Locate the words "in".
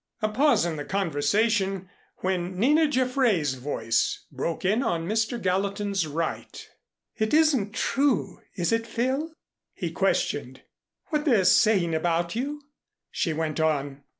0.65-0.77, 4.65-4.81